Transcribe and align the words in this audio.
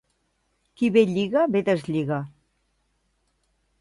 Qui 0.81 0.89
bé 0.95 1.03
lliga, 1.11 1.43
bé 1.57 1.61
deslliga. 1.67 2.21